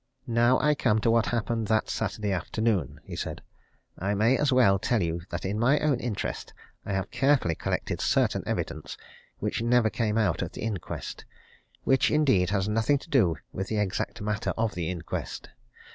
[0.25, 3.43] "Now I come to what happened that Saturday afternoon," he said.
[3.99, 6.55] "I may as well tell you that in my own interest
[6.87, 8.97] I have carefully collected certain evidence
[9.37, 11.25] which never came out at the inquest
[11.83, 15.49] which, indeed, has nothing to do with the exact matter of the inquest.